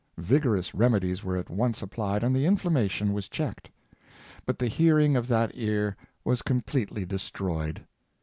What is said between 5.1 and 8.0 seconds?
of that ear was completely destroyed.